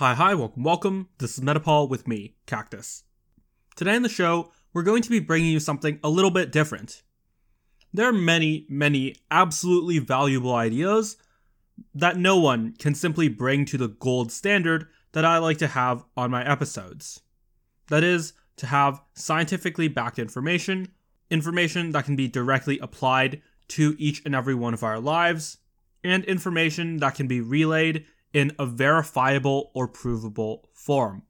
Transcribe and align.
Hi, 0.00 0.14
hi, 0.14 0.34
welcome, 0.34 0.62
welcome. 0.62 1.08
This 1.18 1.36
is 1.36 1.44
Metapol 1.44 1.90
with 1.90 2.08
me, 2.08 2.34
Cactus. 2.46 3.04
Today 3.76 3.96
on 3.96 4.00
the 4.00 4.08
show, 4.08 4.50
we're 4.72 4.82
going 4.82 5.02
to 5.02 5.10
be 5.10 5.20
bringing 5.20 5.52
you 5.52 5.60
something 5.60 6.00
a 6.02 6.08
little 6.08 6.30
bit 6.30 6.50
different. 6.50 7.02
There 7.92 8.08
are 8.08 8.12
many, 8.14 8.64
many 8.70 9.16
absolutely 9.30 9.98
valuable 9.98 10.54
ideas 10.54 11.18
that 11.94 12.16
no 12.16 12.38
one 12.38 12.72
can 12.78 12.94
simply 12.94 13.28
bring 13.28 13.66
to 13.66 13.76
the 13.76 13.88
gold 13.88 14.32
standard 14.32 14.86
that 15.12 15.26
I 15.26 15.36
like 15.36 15.58
to 15.58 15.66
have 15.66 16.02
on 16.16 16.30
my 16.30 16.50
episodes. 16.50 17.20
That 17.88 18.02
is, 18.02 18.32
to 18.56 18.68
have 18.68 19.02
scientifically 19.12 19.88
backed 19.88 20.18
information, 20.18 20.92
information 21.30 21.92
that 21.92 22.06
can 22.06 22.16
be 22.16 22.26
directly 22.26 22.78
applied 22.78 23.42
to 23.68 23.96
each 23.98 24.22
and 24.24 24.34
every 24.34 24.54
one 24.54 24.72
of 24.72 24.82
our 24.82 24.98
lives, 24.98 25.58
and 26.02 26.24
information 26.24 26.96
that 27.00 27.16
can 27.16 27.26
be 27.26 27.42
relayed 27.42 28.06
in 28.32 28.52
a 28.58 28.66
verifiable 28.66 29.70
or 29.74 29.88
provable 29.88 30.68
form. 30.72 31.22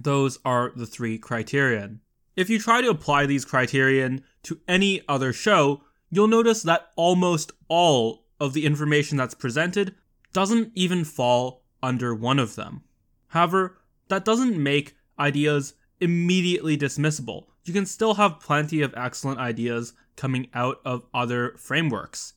Those 0.00 0.38
are 0.44 0.72
the 0.74 0.86
three 0.86 1.18
criterion. 1.18 2.00
If 2.36 2.48
you 2.48 2.58
try 2.58 2.80
to 2.80 2.90
apply 2.90 3.26
these 3.26 3.44
criterion 3.44 4.24
to 4.44 4.60
any 4.66 5.02
other 5.08 5.32
show, 5.32 5.82
you'll 6.10 6.28
notice 6.28 6.62
that 6.62 6.90
almost 6.96 7.52
all 7.68 8.24
of 8.38 8.52
the 8.52 8.64
information 8.64 9.16
that's 9.16 9.34
presented 9.34 9.94
doesn't 10.32 10.72
even 10.74 11.04
fall 11.04 11.64
under 11.82 12.14
one 12.14 12.38
of 12.38 12.56
them. 12.56 12.82
However, 13.28 13.78
that 14.08 14.24
doesn't 14.24 14.60
make 14.60 14.96
ideas 15.18 15.74
immediately 16.00 16.76
dismissible. 16.76 17.46
You 17.64 17.72
can 17.72 17.86
still 17.86 18.14
have 18.14 18.40
plenty 18.40 18.80
of 18.80 18.94
excellent 18.96 19.38
ideas 19.38 19.92
coming 20.16 20.48
out 20.54 20.80
of 20.84 21.06
other 21.12 21.54
frameworks. 21.58 22.34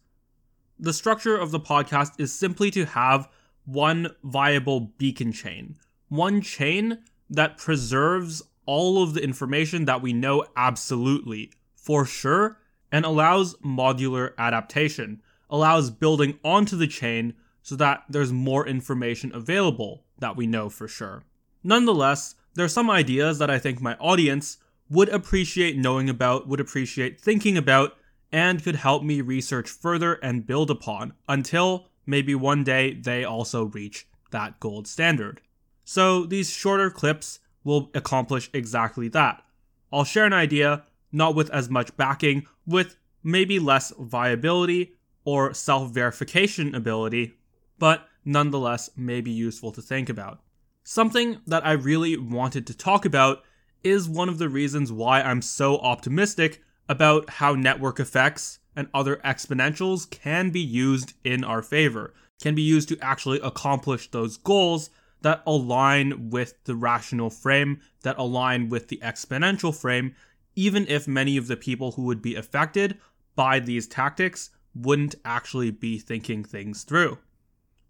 The 0.79 0.93
structure 0.93 1.37
of 1.37 1.51
the 1.51 1.59
podcast 1.59 2.19
is 2.19 2.33
simply 2.33 2.69
to 2.71 2.85
have 2.85 3.29
one 3.65 4.15
viable 4.23 4.79
beacon 4.79 5.31
chain, 5.31 5.77
one 6.09 6.41
chain 6.41 6.99
that 7.29 7.57
preserves 7.57 8.43
all 8.65 9.03
of 9.03 9.13
the 9.13 9.23
information 9.23 9.85
that 9.85 10.01
we 10.01 10.13
know 10.13 10.45
absolutely 10.55 11.51
for 11.75 12.05
sure 12.05 12.59
and 12.91 13.05
allows 13.05 13.55
modular 13.55 14.31
adaptation, 14.37 15.21
allows 15.49 15.89
building 15.89 16.39
onto 16.43 16.77
the 16.77 16.87
chain 16.87 17.33
so 17.61 17.75
that 17.75 18.03
there's 18.09 18.31
more 18.31 18.67
information 18.67 19.31
available 19.33 20.03
that 20.19 20.35
we 20.35 20.45
know 20.45 20.69
for 20.69 20.87
sure. 20.87 21.23
Nonetheless, 21.63 22.35
there 22.55 22.65
are 22.65 22.69
some 22.69 22.89
ideas 22.89 23.39
that 23.39 23.49
I 23.49 23.57
think 23.57 23.81
my 23.81 23.95
audience 23.95 24.57
would 24.89 25.09
appreciate 25.09 25.77
knowing 25.77 26.09
about, 26.09 26.47
would 26.47 26.59
appreciate 26.59 27.19
thinking 27.19 27.57
about, 27.57 27.97
and 28.31 28.63
could 28.63 28.75
help 28.75 29.03
me 29.03 29.21
research 29.21 29.69
further 29.69 30.13
and 30.15 30.45
build 30.45 30.69
upon 30.69 31.13
until 31.27 31.87
maybe 32.05 32.35
one 32.35 32.63
day 32.63 32.93
they 32.93 33.23
also 33.23 33.65
reach 33.65 34.07
that 34.31 34.59
gold 34.59 34.87
standard. 34.87 35.41
So 35.83 36.25
these 36.25 36.49
shorter 36.49 36.89
clips 36.89 37.39
will 37.63 37.89
accomplish 37.93 38.49
exactly 38.53 39.07
that. 39.09 39.43
I'll 39.91 40.03
share 40.03 40.25
an 40.25 40.33
idea, 40.33 40.83
not 41.11 41.35
with 41.35 41.49
as 41.51 41.69
much 41.69 41.95
backing, 41.97 42.45
with 42.65 42.97
maybe 43.23 43.59
less 43.59 43.93
viability 43.97 44.93
or 45.25 45.53
self 45.53 45.91
verification 45.91 46.75
ability, 46.75 47.35
but 47.79 48.07
nonetheless 48.25 48.89
may 48.95 49.21
be 49.21 49.31
useful 49.31 49.71
to 49.71 49.81
think 49.81 50.09
about. 50.09 50.39
Something 50.83 51.39
that 51.47 51.65
I 51.65 51.73
really 51.73 52.17
wanted 52.17 52.67
to 52.67 52.77
talk 52.77 53.05
about 53.05 53.43
is 53.83 54.09
one 54.09 54.29
of 54.29 54.37
the 54.37 54.49
reasons 54.49 54.91
why 54.91 55.21
I'm 55.21 55.41
so 55.41 55.77
optimistic 55.79 56.61
about 56.89 57.29
how 57.29 57.53
network 57.53 57.99
effects 57.99 58.59
and 58.75 58.87
other 58.93 59.17
exponentials 59.17 60.09
can 60.09 60.49
be 60.49 60.59
used 60.59 61.13
in 61.23 61.43
our 61.43 61.61
favor, 61.61 62.13
can 62.41 62.55
be 62.55 62.61
used 62.61 62.89
to 62.89 62.99
actually 62.99 63.39
accomplish 63.41 64.09
those 64.09 64.37
goals 64.37 64.89
that 65.21 65.41
align 65.47 66.29
with 66.29 66.61
the 66.65 66.75
rational 66.75 67.29
frame, 67.29 67.79
that 68.01 68.17
align 68.17 68.69
with 68.69 68.89
the 68.89 68.99
exponential 69.03 69.75
frame, 69.75 70.15
even 70.55 70.85
if 70.87 71.07
many 71.07 71.37
of 71.37 71.47
the 71.47 71.57
people 71.57 71.93
who 71.93 72.03
would 72.03 72.21
be 72.21 72.35
affected 72.35 72.97
by 73.35 73.59
these 73.59 73.87
tactics 73.87 74.49
wouldn't 74.75 75.15
actually 75.23 75.71
be 75.71 75.97
thinking 75.97 76.43
things 76.43 76.83
through. 76.83 77.17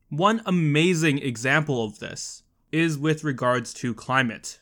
One 0.10 0.42
amazing 0.46 1.18
example 1.20 1.84
of 1.84 2.00
this 2.00 2.44
is 2.72 2.98
with 2.98 3.24
regards 3.24 3.74
to 3.76 3.94
climate. 3.94 4.60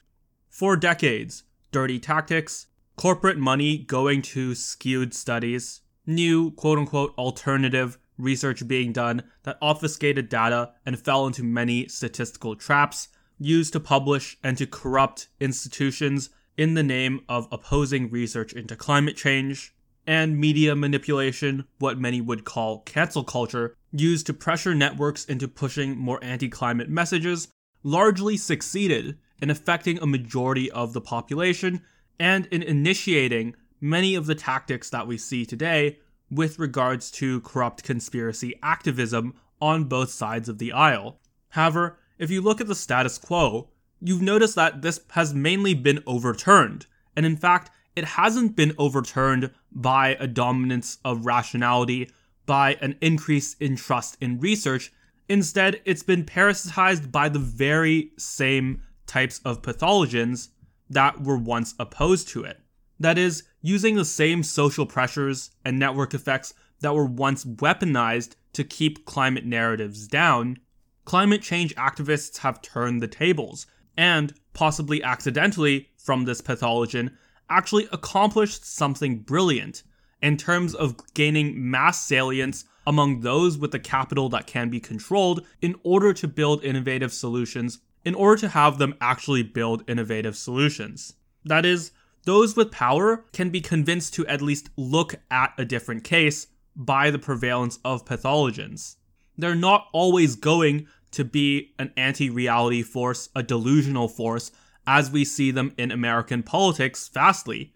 For 0.49 0.77
decades, 0.77 1.43
dirty 1.71 1.99
tactics, 1.99 2.67
corporate 2.95 3.37
money 3.37 3.77
going 3.77 4.21
to 4.21 4.55
skewed 4.55 5.13
studies, 5.13 5.81
new 6.11 6.51
quote 6.51 6.77
unquote 6.77 7.17
alternative 7.17 7.97
research 8.17 8.67
being 8.67 8.93
done 8.93 9.23
that 9.43 9.57
obfuscated 9.61 10.29
data 10.29 10.71
and 10.85 10.99
fell 10.99 11.25
into 11.25 11.43
many 11.43 11.87
statistical 11.87 12.55
traps 12.55 13.07
used 13.39 13.73
to 13.73 13.79
publish 13.79 14.37
and 14.43 14.57
to 14.57 14.67
corrupt 14.67 15.27
institutions 15.39 16.29
in 16.57 16.75
the 16.75 16.83
name 16.83 17.21
of 17.27 17.47
opposing 17.51 18.09
research 18.09 18.53
into 18.53 18.75
climate 18.75 19.15
change, 19.15 19.73
and 20.05 20.37
media 20.37 20.75
manipulation, 20.75 21.65
what 21.79 21.99
many 21.99 22.21
would 22.21 22.43
call 22.43 22.79
cancel 22.81 23.23
culture, 23.23 23.75
used 23.91 24.25
to 24.25 24.33
pressure 24.33 24.75
networks 24.75 25.25
into 25.25 25.47
pushing 25.47 25.97
more 25.97 26.23
anti 26.23 26.49
climate 26.49 26.89
messages, 26.89 27.47
largely 27.83 28.37
succeeded 28.37 29.17
in 29.41 29.49
affecting 29.49 29.97
a 29.99 30.07
majority 30.07 30.69
of 30.71 30.93
the 30.93 31.01
population 31.01 31.81
and 32.19 32.45
in 32.47 32.61
initiating 32.61 33.55
many 33.81 34.15
of 34.15 34.27
the 34.27 34.35
tactics 34.35 34.89
that 34.91 35.07
we 35.07 35.17
see 35.17 35.45
today 35.45 35.97
with 36.29 36.59
regards 36.59 37.11
to 37.11 37.41
corrupt 37.41 37.83
conspiracy 37.83 38.53
activism 38.63 39.33
on 39.59 39.85
both 39.85 40.11
sides 40.11 40.47
of 40.47 40.59
the 40.59 40.71
aisle. 40.71 41.19
However, 41.49 41.97
if 42.17 42.29
you 42.29 42.39
look 42.39 42.61
at 42.61 42.67
the 42.67 42.75
status 42.75 43.17
quo, 43.17 43.69
you've 43.99 44.21
noticed 44.21 44.55
that 44.55 44.81
this 44.81 45.01
has 45.11 45.33
mainly 45.33 45.73
been 45.73 46.03
overturned, 46.07 46.85
and 47.15 47.25
in 47.25 47.35
fact, 47.35 47.71
it 47.95 48.05
hasn't 48.05 48.55
been 48.55 48.73
overturned 48.77 49.51
by 49.71 50.15
a 50.19 50.27
dominance 50.27 50.99
of 51.03 51.25
rationality, 51.25 52.09
by 52.45 52.77
an 52.81 52.95
increase 53.01 53.55
in 53.55 53.75
trust 53.75 54.17
in 54.21 54.39
research. 54.39 54.93
Instead, 55.27 55.81
it's 55.85 56.03
been 56.03 56.23
parasitized 56.23 57.11
by 57.11 57.27
the 57.27 57.39
very 57.39 58.11
same 58.17 58.81
types 59.07 59.41
of 59.43 59.61
pathogens 59.61 60.49
that 60.89 61.21
were 61.21 61.37
once 61.37 61.73
opposed 61.79 62.29
to 62.29 62.43
it. 62.43 62.59
That 62.99 63.17
is, 63.17 63.43
using 63.61 63.95
the 63.95 64.05
same 64.05 64.43
social 64.43 64.85
pressures 64.85 65.51
and 65.63 65.77
network 65.77 66.13
effects 66.13 66.53
that 66.81 66.95
were 66.95 67.05
once 67.05 67.45
weaponized 67.45 68.35
to 68.53 68.63
keep 68.63 69.05
climate 69.05 69.45
narratives 69.45 70.07
down, 70.07 70.57
climate 71.05 71.41
change 71.41 71.75
activists 71.75 72.39
have 72.39 72.61
turned 72.61 73.01
the 73.01 73.07
tables 73.07 73.67
and, 73.97 74.33
possibly 74.53 75.03
accidentally 75.03 75.89
from 75.97 76.25
this 76.25 76.41
pathogen, 76.41 77.11
actually 77.49 77.87
accomplished 77.91 78.65
something 78.65 79.19
brilliant 79.19 79.83
in 80.21 80.37
terms 80.37 80.73
of 80.73 80.95
gaining 81.13 81.69
mass 81.69 82.03
salience 82.03 82.65
among 82.87 83.21
those 83.21 83.57
with 83.57 83.71
the 83.71 83.79
capital 83.79 84.29
that 84.29 84.47
can 84.47 84.69
be 84.69 84.79
controlled 84.79 85.45
in 85.61 85.75
order 85.83 86.13
to 86.13 86.27
build 86.27 86.63
innovative 86.63 87.13
solutions 87.13 87.79
in 88.03 88.15
order 88.15 88.39
to 88.39 88.49
have 88.49 88.77
them 88.77 88.95
actually 88.99 89.43
build 89.43 89.83
innovative 89.87 90.35
solutions. 90.35 91.13
That 91.45 91.65
is, 91.65 91.91
those 92.23 92.55
with 92.55 92.71
power 92.71 93.25
can 93.33 93.49
be 93.49 93.61
convinced 93.61 94.13
to 94.15 94.27
at 94.27 94.41
least 94.41 94.69
look 94.77 95.15
at 95.29 95.53
a 95.57 95.65
different 95.65 96.03
case 96.03 96.47
by 96.75 97.09
the 97.09 97.19
prevalence 97.19 97.79
of 97.83 98.05
pathogens. 98.05 98.95
They're 99.37 99.55
not 99.55 99.87
always 99.91 100.35
going 100.35 100.87
to 101.11 101.25
be 101.25 101.73
an 101.79 101.91
anti 101.97 102.29
reality 102.29 102.83
force, 102.83 103.29
a 103.35 103.43
delusional 103.43 104.07
force, 104.07 104.51
as 104.87 105.11
we 105.11 105.25
see 105.25 105.51
them 105.51 105.73
in 105.77 105.91
American 105.91 106.43
politics 106.43 107.09
vastly. 107.09 107.73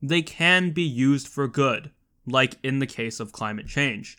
They 0.00 0.22
can 0.22 0.70
be 0.70 0.82
used 0.82 1.28
for 1.28 1.46
good, 1.46 1.90
like 2.26 2.56
in 2.62 2.78
the 2.78 2.86
case 2.86 3.20
of 3.20 3.32
climate 3.32 3.68
change. 3.68 4.18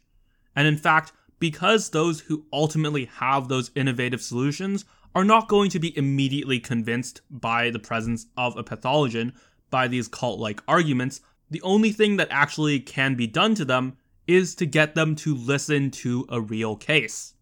And 0.56 0.68
in 0.68 0.78
fact, 0.78 1.12
because 1.40 1.90
those 1.90 2.22
who 2.22 2.46
ultimately 2.54 3.06
have 3.06 3.48
those 3.48 3.72
innovative 3.76 4.22
solutions 4.22 4.86
are 5.16 5.26
not 5.26 5.50
going 5.50 5.69
to 5.72 5.80
be 5.80 5.96
immediately 5.98 6.60
convinced 6.60 7.22
by 7.30 7.69
the 7.69 7.80
presence 7.80 8.28
of 8.38 8.56
a 8.56 8.64
pathogen 8.64 9.34
by 9.74 9.88
these 9.88 10.08
cult 10.08 10.40
like 10.40 10.62
arguments. 10.68 11.20
The 11.50 11.64
only 11.64 11.92
thing 11.92 12.18
that 12.18 12.28
actually 12.30 12.80
can 12.80 13.16
be 13.16 13.25
done 13.25 13.56
to 13.56 13.66
them 13.66 13.98
is 14.28 14.54
to 14.56 14.68
get 14.68 14.94
them 14.94 15.16
to 15.16 15.34
listen 15.34 15.90
to 15.90 16.28
a 16.30 16.40
real 16.40 16.75
case. 16.75 17.34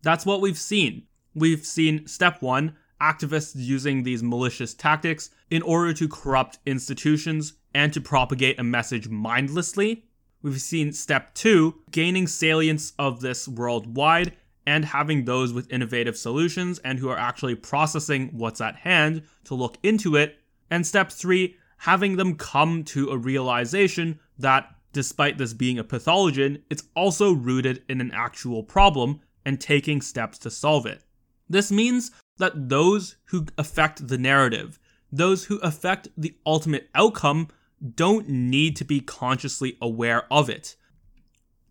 That's 0.00 0.24
what 0.24 0.40
we've 0.40 0.56
seen. 0.56 1.08
We've 1.34 1.66
seen 1.66 2.06
step 2.06 2.40
one 2.40 2.76
activists 3.00 3.54
using 3.56 4.04
these 4.04 4.22
malicious 4.22 4.74
tactics 4.74 5.30
in 5.50 5.60
order 5.62 5.92
to 5.94 6.08
corrupt 6.08 6.60
institutions 6.66 7.54
and 7.74 7.92
to 7.92 8.00
propagate 8.00 8.60
a 8.60 8.64
message 8.64 9.08
mindlessly. 9.08 10.04
We've 10.40 10.60
seen 10.60 10.92
step 10.92 11.34
two 11.34 11.82
gaining 11.90 12.28
salience 12.28 12.92
of 12.96 13.22
this 13.22 13.48
worldwide 13.48 14.36
and 14.64 14.84
having 14.84 15.24
those 15.24 15.52
with 15.52 15.72
innovative 15.72 16.16
solutions 16.16 16.78
and 16.84 17.00
who 17.00 17.08
are 17.08 17.18
actually 17.18 17.56
processing 17.56 18.28
what's 18.38 18.60
at 18.60 18.76
hand 18.76 19.22
to 19.46 19.56
look 19.56 19.78
into 19.82 20.14
it. 20.14 20.38
And 20.70 20.86
step 20.86 21.10
three, 21.10 21.56
having 21.82 22.14
them 22.14 22.36
come 22.36 22.84
to 22.84 23.10
a 23.10 23.18
realization 23.18 24.16
that 24.38 24.72
despite 24.92 25.36
this 25.36 25.52
being 25.52 25.80
a 25.80 25.84
pathogen, 25.84 26.62
it's 26.70 26.84
also 26.94 27.32
rooted 27.32 27.82
in 27.88 28.00
an 28.00 28.12
actual 28.14 28.62
problem 28.62 29.20
and 29.44 29.60
taking 29.60 30.00
steps 30.00 30.38
to 30.38 30.48
solve 30.48 30.86
it. 30.86 31.02
This 31.48 31.72
means 31.72 32.12
that 32.38 32.68
those 32.68 33.16
who 33.26 33.46
affect 33.58 34.06
the 34.06 34.16
narrative, 34.16 34.78
those 35.10 35.46
who 35.46 35.56
affect 35.56 36.06
the 36.16 36.36
ultimate 36.46 36.88
outcome, 36.94 37.48
don't 37.96 38.28
need 38.28 38.76
to 38.76 38.84
be 38.84 39.00
consciously 39.00 39.76
aware 39.82 40.32
of 40.32 40.48
it. 40.48 40.76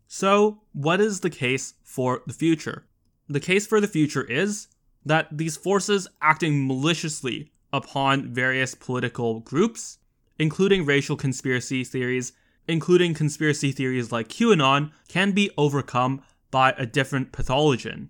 So, 0.08 0.64
what 0.74 1.00
is 1.00 1.22
the 1.22 1.30
case 1.30 1.76
for 1.84 2.22
the 2.28 2.34
future? 2.34 2.86
The 3.30 3.40
case 3.40 3.66
for 3.66 3.80
the 3.80 3.88
future 3.88 4.26
is 4.26 4.68
that 5.06 5.30
these 5.32 5.56
forces 5.56 6.10
acting 6.22 6.68
maliciously 6.68 7.54
upon 7.72 8.34
various 8.34 8.76
political 8.76 9.40
groups, 9.40 10.00
including 10.42 10.84
racial 10.88 11.16
conspiracy 11.16 11.84
theories, 11.84 12.34
including 12.68 13.14
conspiracy 13.14 13.72
theories 13.72 14.12
like 14.12 14.28
QAnon, 14.28 14.92
can 15.08 15.34
be 15.34 15.52
overcome 15.56 16.20
by 16.50 16.74
a 16.80 16.86
different 16.88 17.32
pathologen. 17.32 18.08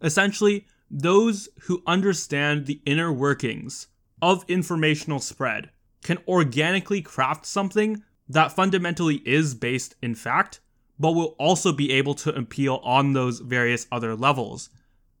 Essentially, 0.00 0.66
those 0.90 1.48
who 1.66 1.80
understand 1.86 2.66
the 2.66 2.82
inner 2.84 3.12
workings 3.12 3.86
of 4.20 4.44
informational 4.48 5.20
spread 5.20 5.70
can 6.02 6.18
organically 6.26 7.00
craft 7.00 7.46
something 7.46 8.02
that 8.28 8.50
fundamentally 8.50 9.22
is 9.24 9.54
based 9.54 9.94
in 10.02 10.16
fact, 10.16 10.58
but 10.98 11.12
will 11.12 11.36
also 11.38 11.72
be 11.72 11.92
able 11.92 12.14
to 12.14 12.34
appeal 12.34 12.80
on 12.82 13.12
those 13.12 13.38
various 13.38 13.86
other 13.92 14.16
levels. 14.16 14.68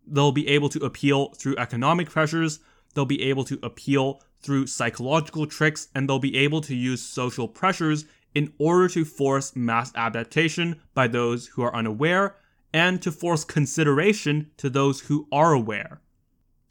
They'll 0.04 0.32
be 0.32 0.48
able 0.48 0.70
to 0.70 0.84
appeal 0.84 1.34
through 1.34 1.56
economic 1.58 2.10
pressures, 2.10 2.58
they'll 2.94 3.04
be 3.04 3.22
able 3.22 3.44
to 3.44 3.58
appeal 3.62 4.22
through 4.40 4.66
psychological 4.66 5.46
tricks, 5.46 5.88
and 5.94 6.08
they'll 6.08 6.18
be 6.18 6.36
able 6.36 6.60
to 6.62 6.74
use 6.74 7.00
social 7.00 7.48
pressures 7.48 8.04
in 8.34 8.52
order 8.58 8.88
to 8.88 9.04
force 9.04 9.54
mass 9.54 9.92
adaptation 9.94 10.80
by 10.94 11.06
those 11.06 11.48
who 11.48 11.62
are 11.62 11.74
unaware 11.74 12.36
and 12.72 13.02
to 13.02 13.12
force 13.12 13.44
consideration 13.44 14.50
to 14.56 14.70
those 14.70 15.00
who 15.02 15.28
are 15.30 15.52
aware. 15.52 16.00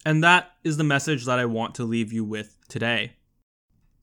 And 0.06 0.24
that 0.24 0.52
is 0.64 0.78
the 0.78 0.84
message 0.84 1.26
that 1.26 1.40
I 1.40 1.46
want 1.46 1.76
to 1.76 1.84
leave 1.84 2.12
you 2.12 2.26
with 2.26 2.58
today. 2.68 3.14